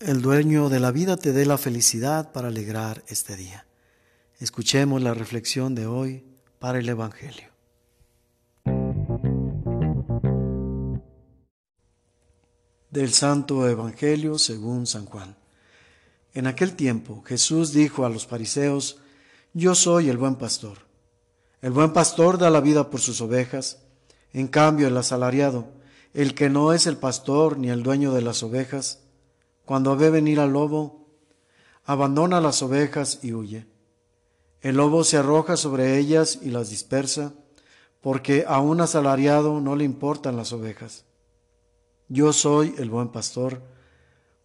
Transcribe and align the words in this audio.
el 0.00 0.20
dueño 0.20 0.68
de 0.68 0.78
la 0.78 0.90
vida 0.90 1.16
te 1.16 1.32
dé 1.32 1.46
la 1.46 1.56
felicidad 1.56 2.32
para 2.32 2.48
alegrar 2.48 3.02
este 3.08 3.34
día. 3.34 3.66
Escuchemos 4.38 5.00
la 5.00 5.14
reflexión 5.14 5.74
de 5.74 5.86
hoy 5.86 6.22
para 6.58 6.78
el 6.78 6.88
Evangelio. 6.88 7.48
Del 12.90 13.12
Santo 13.12 13.66
Evangelio 13.68 14.38
según 14.38 14.86
San 14.86 15.06
Juan. 15.06 15.36
En 16.34 16.46
aquel 16.46 16.76
tiempo 16.76 17.22
Jesús 17.26 17.72
dijo 17.72 18.04
a 18.04 18.10
los 18.10 18.26
fariseos, 18.26 18.98
Yo 19.54 19.74
soy 19.74 20.10
el 20.10 20.18
buen 20.18 20.36
pastor. 20.36 20.78
El 21.62 21.72
buen 21.72 21.94
pastor 21.94 22.36
da 22.36 22.50
la 22.50 22.60
vida 22.60 22.90
por 22.90 23.00
sus 23.00 23.22
ovejas. 23.22 23.78
En 24.34 24.48
cambio, 24.48 24.88
el 24.88 24.96
asalariado, 24.98 25.68
el 26.12 26.34
que 26.34 26.50
no 26.50 26.74
es 26.74 26.86
el 26.86 26.98
pastor 26.98 27.56
ni 27.56 27.70
el 27.70 27.82
dueño 27.82 28.12
de 28.12 28.20
las 28.20 28.42
ovejas, 28.42 29.05
cuando 29.66 29.96
ve 29.96 30.10
venir 30.10 30.38
al 30.38 30.52
lobo, 30.52 31.08
abandona 31.84 32.40
las 32.40 32.62
ovejas 32.62 33.18
y 33.22 33.32
huye. 33.32 33.66
El 34.60 34.76
lobo 34.76 35.02
se 35.02 35.16
arroja 35.16 35.56
sobre 35.56 35.98
ellas 35.98 36.38
y 36.40 36.50
las 36.50 36.70
dispersa, 36.70 37.34
porque 38.00 38.44
a 38.46 38.60
un 38.60 38.80
asalariado 38.80 39.60
no 39.60 39.74
le 39.74 39.82
importan 39.82 40.36
las 40.36 40.52
ovejas. 40.52 41.04
Yo 42.08 42.32
soy 42.32 42.76
el 42.78 42.90
buen 42.90 43.08
pastor, 43.08 43.60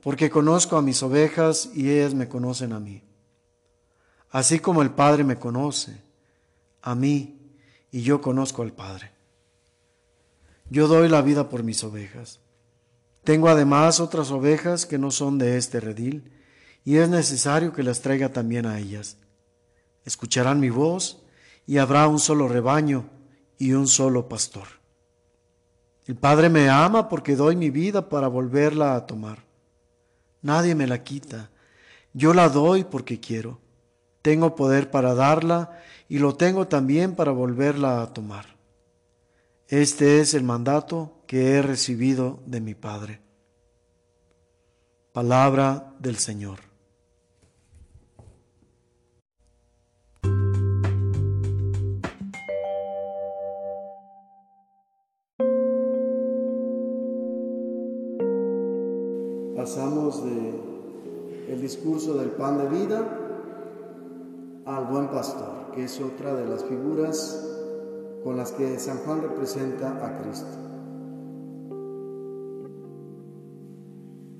porque 0.01 0.31
conozco 0.31 0.75
a 0.75 0.81
mis 0.81 1.03
ovejas 1.03 1.69
y 1.75 1.91
ellas 1.91 2.15
me 2.15 2.27
conocen 2.27 2.73
a 2.73 2.79
mí. 2.79 3.03
Así 4.31 4.59
como 4.59 4.81
el 4.81 4.89
Padre 4.89 5.23
me 5.23 5.37
conoce, 5.37 6.01
a 6.81 6.95
mí, 6.95 7.37
y 7.91 8.01
yo 8.01 8.21
conozco 8.21 8.63
al 8.63 8.73
Padre. 8.73 9.11
Yo 10.71 10.87
doy 10.87 11.09
la 11.09 11.21
vida 11.21 11.47
por 11.47 11.61
mis 11.61 11.83
ovejas. 11.83 12.39
Tengo 13.23 13.49
además 13.49 13.99
otras 13.99 14.31
ovejas 14.31 14.85
que 14.85 14.97
no 14.97 15.11
son 15.11 15.37
de 15.37 15.57
este 15.57 15.79
redil, 15.79 16.31
y 16.83 16.97
es 16.97 17.09
necesario 17.09 17.73
que 17.73 17.83
las 17.83 18.01
traiga 18.01 18.33
también 18.33 18.65
a 18.65 18.79
ellas. 18.79 19.17
Escucharán 20.05 20.59
mi 20.59 20.69
voz, 20.69 21.21
y 21.67 21.77
habrá 21.77 22.07
un 22.07 22.19
solo 22.19 22.47
rebaño 22.47 23.09
y 23.57 23.73
un 23.73 23.87
solo 23.87 24.27
pastor. 24.27 24.67
El 26.05 26.15
Padre 26.15 26.49
me 26.49 26.69
ama 26.69 27.07
porque 27.09 27.35
doy 27.35 27.55
mi 27.55 27.69
vida 27.69 28.09
para 28.09 28.27
volverla 28.27 28.95
a 28.95 29.05
tomar. 29.05 29.45
Nadie 30.41 30.73
me 30.73 30.87
la 30.87 31.03
quita, 31.03 31.51
yo 32.13 32.33
la 32.33 32.49
doy 32.49 32.83
porque 32.83 33.19
quiero. 33.19 33.59
Tengo 34.21 34.55
poder 34.55 34.91
para 34.91 35.13
darla 35.13 35.79
y 36.09 36.19
lo 36.19 36.35
tengo 36.35 36.67
también 36.67 37.15
para 37.15 37.31
volverla 37.31 38.01
a 38.01 38.13
tomar. 38.13 38.57
Este 39.67 40.19
es 40.19 40.33
el 40.33 40.43
mandato 40.43 41.20
que 41.31 41.55
he 41.55 41.61
recibido 41.61 42.39
de 42.45 42.59
mi 42.59 42.75
Padre. 42.75 43.21
Palabra 45.13 45.95
del 45.97 46.17
Señor. 46.17 46.59
Pasamos 59.55 60.25
de 60.25 60.59
el 61.47 61.61
discurso 61.61 62.15
del 62.15 62.31
pan 62.31 62.57
de 62.57 62.67
vida 62.67 63.07
al 64.65 64.85
buen 64.87 65.07
pastor, 65.07 65.71
que 65.73 65.85
es 65.85 65.97
otra 66.01 66.33
de 66.33 66.45
las 66.45 66.65
figuras 66.65 67.47
con 68.21 68.35
las 68.35 68.51
que 68.51 68.77
San 68.79 68.97
Juan 68.97 69.21
representa 69.21 70.05
a 70.05 70.21
Cristo. 70.21 70.70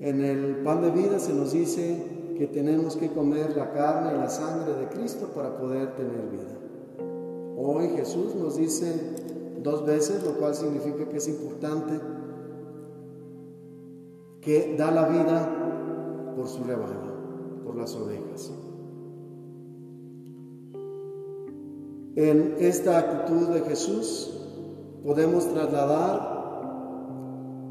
En 0.02 0.22
el 0.24 0.56
pan 0.64 0.82
de 0.82 0.90
vida 0.90 1.20
se 1.20 1.32
nos 1.32 1.52
dice 1.52 2.34
que 2.36 2.48
tenemos 2.48 2.96
que 2.96 3.12
comer 3.12 3.56
la 3.56 3.70
carne 3.70 4.12
y 4.12 4.18
la 4.18 4.28
sangre 4.28 4.74
de 4.74 4.88
Cristo 4.88 5.28
para 5.32 5.56
poder 5.56 5.94
tener 5.94 6.28
vida. 6.28 6.58
Hoy 7.56 7.90
Jesús 7.90 8.34
nos 8.34 8.56
dice 8.56 8.92
dos 9.62 9.86
veces, 9.86 10.24
lo 10.24 10.32
cual 10.38 10.56
significa 10.56 11.08
que 11.08 11.18
es 11.18 11.28
importante, 11.28 12.00
que 14.40 14.74
da 14.76 14.90
la 14.90 15.08
vida 15.08 16.34
por 16.34 16.48
su 16.48 16.64
rebaño, 16.64 17.62
por 17.64 17.76
las 17.76 17.94
ovejas. 17.94 18.52
En 22.16 22.56
esta 22.58 22.98
actitud 22.98 23.50
de 23.50 23.60
Jesús 23.60 24.36
podemos 25.04 25.46
trasladar 25.46 26.32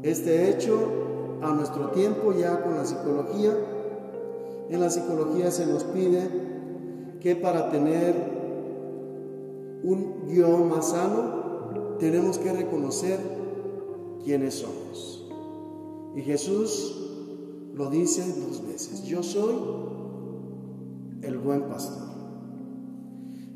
este 0.02 0.48
hecho 0.48 1.02
a 1.42 1.52
nuestro 1.52 1.90
tiempo 1.90 2.32
ya 2.32 2.62
con 2.62 2.76
la 2.76 2.84
psicología. 2.84 3.52
En 4.70 4.80
la 4.80 4.88
psicología 4.88 5.50
se 5.50 5.66
nos 5.66 5.84
pide 5.84 6.28
que 7.20 7.36
para 7.36 7.70
tener 7.70 8.14
un 9.82 10.28
guion 10.28 10.68
más 10.68 10.90
sano 10.90 11.96
tenemos 11.98 12.38
que 12.38 12.52
reconocer 12.52 13.18
quiénes 14.24 14.54
somos. 14.54 15.28
Y 16.14 16.22
Jesús 16.22 16.98
lo 17.74 17.90
dice 17.90 18.22
dos 18.40 18.64
veces, 18.66 19.04
yo 19.04 19.22
soy 19.22 19.54
el 21.22 21.38
buen 21.38 21.62
pastor. 21.62 22.08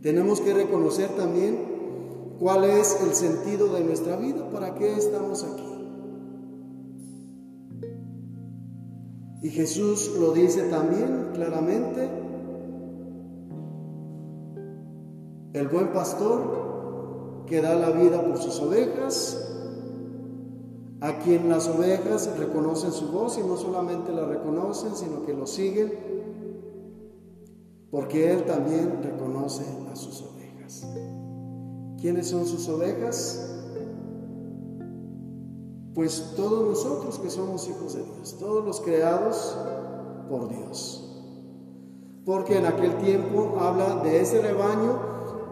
Tenemos 0.02 0.40
que 0.40 0.54
reconocer 0.54 1.10
también 1.10 1.58
cuál 2.38 2.64
es 2.64 3.00
el 3.02 3.14
sentido 3.14 3.72
de 3.72 3.84
nuestra 3.84 4.16
vida, 4.16 4.48
para 4.50 4.74
qué 4.74 4.94
estamos 4.94 5.44
aquí. 5.44 5.75
Y 9.42 9.50
Jesús 9.50 10.12
lo 10.18 10.32
dice 10.32 10.62
también 10.64 11.30
claramente, 11.34 12.08
el 15.52 15.68
buen 15.68 15.92
pastor 15.92 17.44
que 17.46 17.60
da 17.60 17.74
la 17.74 17.90
vida 17.90 18.22
por 18.22 18.38
sus 18.38 18.60
ovejas, 18.60 19.42
a 21.00 21.18
quien 21.18 21.48
las 21.48 21.68
ovejas 21.68 22.36
reconocen 22.38 22.92
su 22.92 23.12
voz 23.12 23.38
y 23.38 23.42
no 23.42 23.56
solamente 23.56 24.12
la 24.12 24.24
reconocen, 24.24 24.96
sino 24.96 25.24
que 25.24 25.34
lo 25.34 25.46
siguen 25.46 25.92
porque 27.90 28.30
Él 28.30 28.44
también 28.44 29.02
reconoce 29.02 29.64
a 29.90 29.96
sus 29.96 30.22
ovejas. 30.22 30.86
¿Quiénes 31.98 32.28
son 32.28 32.46
sus 32.46 32.68
ovejas? 32.68 33.55
Pues 35.96 36.34
todos 36.36 36.68
nosotros 36.68 37.18
que 37.18 37.30
somos 37.30 37.66
hijos 37.70 37.94
de 37.94 38.02
Dios, 38.02 38.36
todos 38.38 38.62
los 38.62 38.82
creados 38.82 39.56
por 40.28 40.46
Dios. 40.46 41.02
Porque 42.26 42.58
en 42.58 42.66
aquel 42.66 42.98
tiempo 42.98 43.56
habla 43.58 44.02
de 44.04 44.20
ese 44.20 44.42
rebaño 44.42 45.00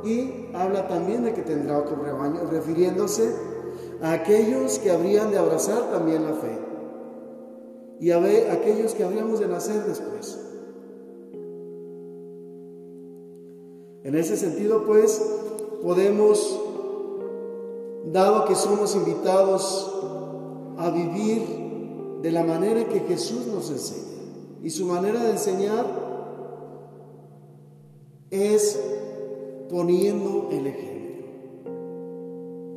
y 0.04 0.54
habla 0.54 0.86
también 0.86 1.24
de 1.24 1.32
que 1.32 1.40
tendrá 1.40 1.78
otro 1.78 1.96
rebaño, 1.96 2.42
refiriéndose 2.50 3.34
a 4.02 4.12
aquellos 4.12 4.78
que 4.80 4.90
habrían 4.90 5.30
de 5.30 5.38
abrazar 5.38 5.90
también 5.90 6.24
la 6.24 6.34
fe 6.34 6.58
y 8.00 8.10
a 8.10 8.18
aquellos 8.52 8.92
que 8.92 9.02
habríamos 9.02 9.40
de 9.40 9.48
nacer 9.48 9.82
después. 9.86 10.38
En 14.02 14.14
ese 14.14 14.36
sentido, 14.36 14.84
pues, 14.84 15.22
podemos, 15.82 16.60
dado 18.12 18.44
que 18.44 18.54
somos 18.54 18.94
invitados 18.94 19.92
a 20.84 20.90
vivir 20.90 22.20
de 22.22 22.30
la 22.30 22.42
manera 22.42 22.88
que 22.88 23.00
Jesús 23.00 23.46
nos 23.46 23.70
enseña, 23.70 24.18
y 24.62 24.70
su 24.70 24.86
manera 24.86 25.22
de 25.22 25.30
enseñar 25.30 25.86
es 28.30 28.80
poniendo 29.70 30.48
el 30.50 30.66
ejemplo. 30.66 30.94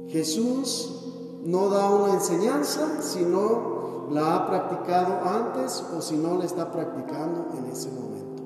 Jesús 0.07 0.93
no 1.43 1.69
da 1.69 1.89
una 1.89 2.13
enseñanza 2.13 3.01
si 3.01 3.23
no 3.23 4.07
la 4.11 4.35
ha 4.35 4.47
practicado 4.47 5.19
antes 5.23 5.83
o 5.95 6.01
si 6.01 6.15
no 6.17 6.37
la 6.37 6.45
está 6.45 6.71
practicando 6.71 7.47
en 7.57 7.71
ese 7.71 7.89
momento. 7.89 8.43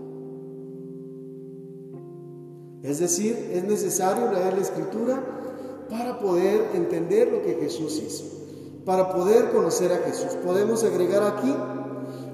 Es 2.83 2.99
decir, 2.99 3.51
es 3.53 3.63
necesario 3.63 4.31
leer 4.31 4.55
la 4.55 4.61
escritura 4.61 5.23
para 5.89 6.19
poder 6.19 6.71
entender 6.73 7.31
lo 7.31 7.43
que 7.43 7.55
Jesús 7.55 8.01
hizo, 8.03 8.40
para 8.85 9.13
poder 9.13 9.51
conocer 9.51 9.91
a 9.91 9.97
Jesús. 9.97 10.31
Podemos 10.43 10.83
agregar 10.83 11.23
aquí 11.23 11.53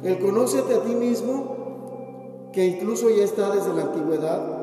el 0.03 0.19
conócete 0.19 0.75
a 0.75 0.83
ti 0.83 0.95
mismo, 0.95 2.49
que 2.53 2.65
incluso 2.65 3.09
ya 3.09 3.23
está 3.23 3.53
desde 3.53 3.73
la 3.73 3.83
antigüedad, 3.83 4.57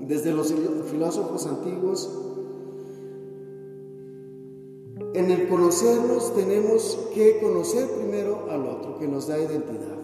desde 0.00 0.32
los 0.32 0.52
filósofos 0.90 1.46
antiguos. 1.46 2.18
En 5.14 5.30
el 5.30 5.48
conocernos 5.48 6.34
tenemos 6.34 6.98
que 7.14 7.38
conocer 7.40 7.88
primero 7.88 8.46
al 8.50 8.66
otro, 8.66 8.98
que 8.98 9.08
nos 9.08 9.28
da 9.28 9.38
identidad. 9.38 9.98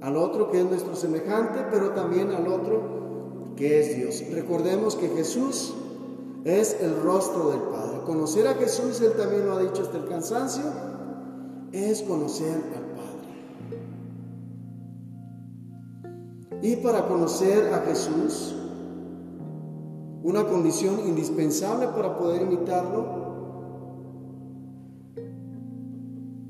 Al 0.00 0.16
otro 0.16 0.50
que 0.50 0.60
es 0.60 0.64
nuestro 0.64 0.94
semejante, 0.94 1.60
pero 1.70 1.90
también 1.90 2.30
al 2.30 2.48
otro 2.48 3.54
que 3.56 3.80
es 3.80 3.96
Dios. 3.96 4.22
Recordemos 4.32 4.96
que 4.96 5.08
Jesús 5.08 5.74
es 6.44 6.76
el 6.80 7.00
rostro 7.02 7.50
del 7.50 7.60
Padre. 7.60 8.00
Conocer 8.06 8.46
a 8.48 8.54
Jesús, 8.54 9.00
Él 9.00 9.12
también 9.12 9.46
lo 9.46 9.54
ha 9.54 9.62
dicho 9.62 9.82
hasta 9.82 9.98
el 9.98 10.06
cansancio, 10.06 10.64
es 11.72 12.02
conocer 12.02 12.54
al 12.54 12.84
Padre. 12.84 13.00
Y 16.62 16.76
para 16.76 17.06
conocer 17.08 17.72
a 17.72 17.78
Jesús, 17.80 18.54
una 20.22 20.46
condición 20.46 21.00
indispensable 21.06 21.88
para 21.88 22.18
poder 22.18 22.42
imitarlo, 22.42 23.20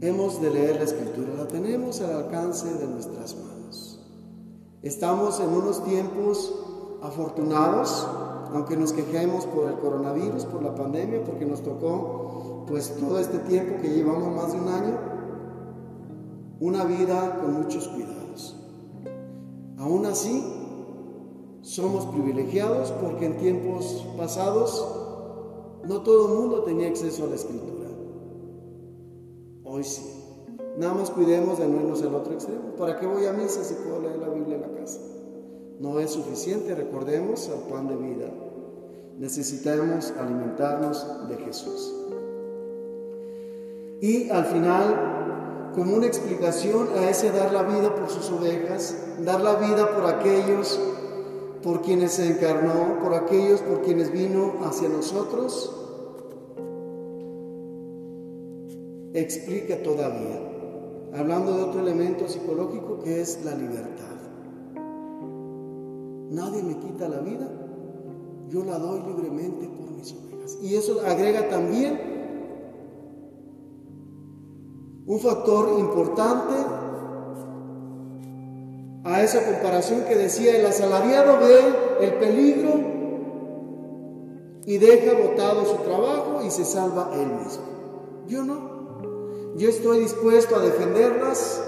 hemos 0.01 0.41
de 0.41 0.51
leer 0.51 0.77
la 0.77 0.85
escritura, 0.85 1.35
la 1.37 1.47
tenemos 1.47 2.01
al 2.01 2.13
alcance 2.13 2.73
de 2.75 2.87
nuestras 2.87 3.37
manos. 3.37 4.01
Estamos 4.83 5.39
en 5.41 5.51
unos 5.51 5.85
tiempos 5.85 6.55
afortunados, 7.03 8.09
aunque 8.53 8.77
nos 8.77 8.93
quejemos 8.93 9.47
por 9.47 9.69
el 9.69 9.75
coronavirus, 9.79 10.45
por 10.47 10.63
la 10.63 10.75
pandemia, 10.75 11.25
porque 11.25 11.47
nos 11.47 11.63
tocó 11.63 12.65
pues 12.67 12.97
todo 12.97 13.19
este 13.19 13.39
tiempo 13.39 13.81
que 13.81 13.89
llevamos 13.89 14.35
más 14.35 14.53
de 14.53 14.61
un 14.61 14.69
año, 14.69 14.99
una 16.61 16.85
vida 16.85 17.39
con 17.41 17.55
muchos 17.55 17.89
cuidados. 17.89 18.57
Aún 19.79 20.07
así, 20.07 20.45
somos 21.63 22.07
privilegiados 22.07 22.93
porque 22.93 23.27
en 23.27 23.37
tiempos 23.39 24.07
pasados 24.17 24.87
no 25.87 26.03
todo 26.03 26.29
el 26.29 26.41
mundo 26.41 26.63
tenía 26.63 26.89
acceso 26.89 27.25
a 27.25 27.29
la 27.29 27.35
escritura. 27.35 27.89
Hoy 29.65 29.85
sí. 29.85 30.17
Nada 30.79 30.95
más 30.95 31.11
cuidemos 31.11 31.59
de 31.59 31.69
no 31.69 31.77
irnos 31.81 32.03
al 32.03 32.15
otro 32.15 32.33
extremo. 32.33 32.75
¿Para 32.79 32.99
qué 32.99 33.07
voy 33.07 33.27
a 33.27 33.33
misa 33.33 33.65
si 33.65 33.75
puedo 33.75 34.01
leer 34.01 34.19
la 34.19 34.29
Biblia 34.29 34.57
en 34.57 34.63
la 34.63 34.71
casa? 34.73 35.01
No 35.81 35.99
es 35.99 36.11
suficiente, 36.11 36.75
recordemos 36.75 37.49
al 37.49 37.73
pan 37.73 37.89
de 37.89 37.97
vida. 37.97 38.31
Necesitamos 39.19 40.13
alimentarnos 40.21 41.27
de 41.27 41.37
Jesús. 41.39 41.95
Y 44.03 44.29
al 44.29 44.45
final, 44.45 45.73
como 45.75 45.97
una 45.97 46.07
explicación 46.07 46.89
a 46.99 47.09
ese 47.09 47.33
dar 47.33 47.51
la 47.55 47.63
vida 47.63 47.95
por 47.95 48.11
sus 48.11 48.31
ovejas, 48.31 48.95
dar 49.25 49.41
la 49.41 49.55
vida 49.55 49.95
por 49.95 50.05
aquellos 50.05 50.79
por 51.63 51.81
quienes 51.81 52.13
se 52.13 52.29
encarnó, 52.29 52.99
por 53.03 53.15
aquellos 53.15 53.63
por 53.63 53.81
quienes 53.81 54.13
vino 54.13 54.57
hacia 54.65 54.89
nosotros, 54.91 55.75
explica 59.15 59.83
todavía, 59.83 60.41
hablando 61.15 61.57
de 61.57 61.63
otro 61.63 61.81
elemento 61.81 62.29
psicológico 62.29 62.99
que 63.03 63.23
es 63.23 63.43
la 63.45 63.55
libertad. 63.55 64.10
Nadie 66.31 66.63
me 66.63 66.77
quita 66.79 67.09
la 67.09 67.19
vida, 67.19 67.51
yo 68.49 68.65
la 68.65 68.79
doy 68.79 69.03
libremente 69.03 69.67
por 69.67 69.91
mis 69.91 70.13
ovejas. 70.13 70.59
Y 70.63 70.77
eso 70.77 71.01
agrega 71.05 71.49
también 71.49 72.01
un 75.07 75.19
factor 75.19 75.79
importante 75.79 76.55
a 79.03 79.23
esa 79.23 79.45
comparación 79.45 80.05
que 80.05 80.15
decía, 80.15 80.57
el 80.57 80.67
asalariado 80.67 81.39
ve 81.41 82.07
el 82.07 82.15
peligro 82.15 82.71
y 84.67 84.79
deja 84.79 85.19
botado 85.21 85.65
su 85.65 85.83
trabajo 85.83 86.45
y 86.47 86.51
se 86.51 86.65
salva 86.65 87.11
él 87.15 87.27
mismo. 87.27 87.65
Yo 88.29 88.45
no. 88.45 89.57
Yo 89.57 89.69
estoy 89.69 89.99
dispuesto 89.99 90.55
a 90.55 90.61
defenderlas 90.61 91.61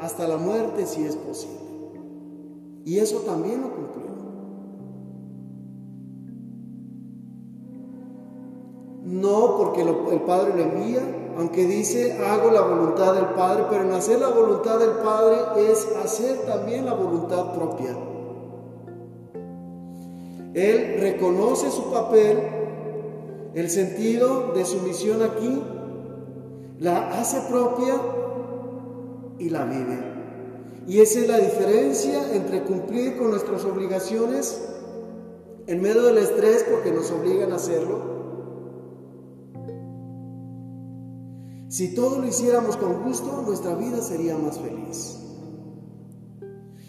hasta 0.00 0.26
la 0.26 0.38
muerte 0.38 0.86
si 0.86 1.04
es 1.04 1.14
posible. 1.14 1.58
Y 2.84 2.98
eso 2.98 3.18
también 3.18 3.60
lo 3.60 3.70
cumplió. 3.70 4.07
No 9.04 9.56
porque 9.56 9.82
el 9.82 10.20
Padre 10.22 10.54
lo 10.56 10.62
envía, 10.62 11.00
aunque 11.38 11.66
dice 11.66 12.18
hago 12.18 12.50
la 12.50 12.62
voluntad 12.62 13.14
del 13.14 13.26
Padre, 13.26 13.64
pero 13.70 13.84
en 13.84 13.92
hacer 13.92 14.18
la 14.18 14.28
voluntad 14.28 14.78
del 14.80 14.90
Padre 14.90 15.70
es 15.70 15.88
hacer 16.02 16.38
también 16.46 16.84
la 16.84 16.94
voluntad 16.94 17.54
propia. 17.54 17.96
Él 20.54 20.96
reconoce 21.00 21.70
su 21.70 21.92
papel, 21.92 22.38
el 23.54 23.70
sentido 23.70 24.52
de 24.52 24.64
su 24.64 24.80
misión 24.80 25.22
aquí, 25.22 25.62
la 26.80 27.20
hace 27.20 27.40
propia 27.48 27.94
y 29.38 29.50
la 29.50 29.64
vive. 29.64 29.98
Y 30.88 31.00
esa 31.00 31.20
es 31.20 31.28
la 31.28 31.38
diferencia 31.38 32.34
entre 32.34 32.62
cumplir 32.64 33.16
con 33.16 33.30
nuestras 33.30 33.64
obligaciones 33.64 34.60
en 35.68 35.82
medio 35.82 36.02
del 36.02 36.18
estrés 36.18 36.64
porque 36.68 36.90
nos 36.90 37.10
obligan 37.12 37.52
a 37.52 37.56
hacerlo 37.56 38.17
Si 41.68 41.94
todo 41.94 42.18
lo 42.18 42.26
hiciéramos 42.26 42.78
con 42.78 43.04
gusto, 43.04 43.42
nuestra 43.46 43.74
vida 43.74 44.00
sería 44.00 44.38
más 44.38 44.58
feliz. 44.58 45.18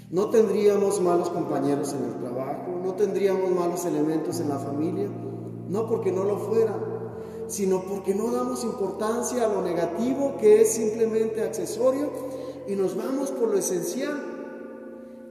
No 0.09 0.29
tendríamos 0.29 1.01
malos 1.01 1.29
compañeros 1.29 1.93
en 1.93 2.05
el 2.05 2.19
trabajo, 2.19 2.79
no 2.83 2.93
tendríamos 2.93 3.51
malos 3.51 3.85
elementos 3.85 4.39
en 4.39 4.49
la 4.49 4.57
familia, 4.57 5.09
no 5.67 5.85
porque 5.85 6.13
no 6.13 6.23
lo 6.23 6.37
fueran, 6.37 6.79
sino 7.47 7.83
porque 7.83 8.15
no 8.15 8.31
damos 8.31 8.63
importancia 8.63 9.45
a 9.45 9.53
lo 9.53 9.61
negativo 9.61 10.37
que 10.39 10.61
es 10.61 10.71
simplemente 10.71 11.43
accesorio 11.43 12.09
y 12.65 12.75
nos 12.75 12.95
vamos 12.95 13.31
por 13.31 13.49
lo 13.49 13.57
esencial, 13.57 14.17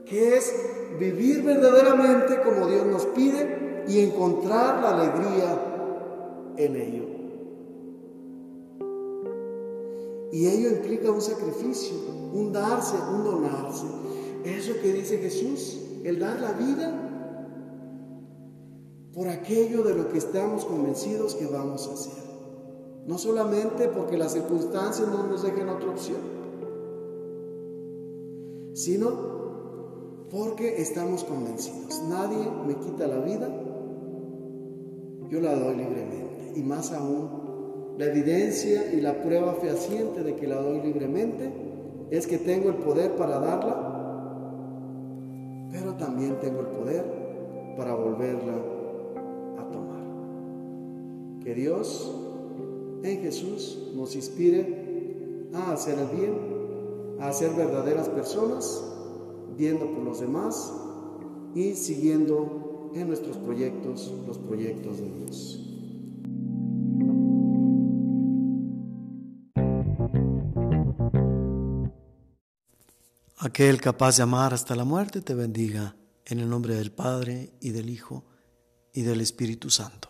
que 0.05 0.37
es 0.37 0.53
vivir 0.99 1.43
verdaderamente 1.43 2.41
como 2.43 2.67
Dios 2.67 2.85
nos 2.85 3.05
pide 3.07 3.83
y 3.87 3.99
encontrar 3.99 4.81
la 4.81 4.91
alegría 4.91 6.53
en 6.55 6.75
ello. 6.75 7.08
Y 10.31 10.47
ello 10.47 10.69
implica 10.69 11.11
un 11.11 11.21
sacrificio, 11.21 11.95
un 12.33 12.51
darse, 12.51 12.95
un 13.13 13.23
donarse. 13.23 13.85
Eso 14.43 14.73
que 14.81 14.93
dice 14.93 15.17
Jesús, 15.17 15.79
el 16.03 16.19
dar 16.19 16.39
la 16.39 16.53
vida 16.53 17.09
por 19.13 19.27
aquello 19.27 19.83
de 19.83 19.95
lo 19.95 20.09
que 20.09 20.17
estamos 20.17 20.65
convencidos 20.65 21.35
que 21.35 21.47
vamos 21.47 21.87
a 21.87 21.93
hacer. 21.93 22.23
No 23.07 23.17
solamente 23.17 23.87
porque 23.87 24.17
las 24.17 24.33
circunstancias 24.33 25.07
no 25.07 25.25
nos 25.25 25.41
dejen 25.41 25.67
otra 25.67 25.89
opción, 25.89 26.21
sino 28.73 30.27
porque 30.29 30.81
estamos 30.81 31.23
convencidos. 31.23 32.01
Nadie 32.07 32.37
me 32.67 32.75
quita 32.75 33.07
la 33.07 33.19
vida, 33.19 33.49
yo 35.29 35.41
la 35.41 35.55
doy 35.55 35.75
libremente. 35.75 36.53
Y 36.55 36.61
más 36.61 36.91
aún 36.91 37.48
la 37.99 38.05
evidencia 38.05 38.93
y 38.93 39.01
la 39.01 39.21
prueba 39.21 39.55
fehaciente 39.55 40.23
de 40.23 40.37
que 40.37 40.47
la 40.47 40.55
doy 40.55 40.81
libremente 40.81 41.51
es 42.09 42.27
que 42.27 42.37
tengo 42.37 42.69
el 42.69 42.75
poder 42.75 43.17
para 43.17 43.39
darla, 43.39 44.47
pero 45.69 45.95
también 45.95 46.39
tengo 46.39 46.61
el 46.61 46.67
poder 46.67 47.03
para 47.75 47.93
volverla 47.95 48.53
a 49.57 49.69
tomar. 49.69 50.01
Que 51.43 51.53
Dios 51.53 52.15
en 53.03 53.19
Jesús 53.19 53.91
nos 53.93 54.15
inspire 54.15 55.49
a 55.53 55.73
hacer 55.73 55.99
el 55.99 56.17
bien, 56.17 57.17
a 57.19 57.33
ser 57.33 57.51
verdaderas 57.51 58.07
personas, 58.07 58.81
viendo 59.57 59.85
por 59.87 60.05
los 60.05 60.21
demás 60.21 60.73
y 61.53 61.73
siguiendo 61.73 62.91
en 62.95 63.09
nuestros 63.09 63.35
proyectos 63.35 64.13
los 64.25 64.37
proyectos 64.37 64.99
de 64.99 65.11
Dios. 65.19 65.68
Aquel 73.49 73.81
capaz 73.81 74.17
de 74.17 74.21
amar 74.21 74.53
hasta 74.53 74.75
la 74.75 74.83
muerte 74.83 75.21
te 75.21 75.33
bendiga, 75.33 75.95
en 76.23 76.39
el 76.39 76.47
nombre 76.47 76.75
del 76.75 76.91
Padre 76.91 77.49
y 77.59 77.71
del 77.71 77.89
Hijo 77.89 78.23
y 78.93 79.01
del 79.01 79.21
Espíritu 79.21 79.71
Santo. 79.71 80.08